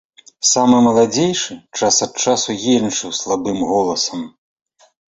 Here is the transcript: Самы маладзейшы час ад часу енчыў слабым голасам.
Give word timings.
Самы 0.51 0.77
маладзейшы 0.87 1.59
час 1.77 1.95
ад 2.09 2.13
часу 2.27 2.57
енчыў 2.75 3.17
слабым 3.23 3.57
голасам. 3.75 4.31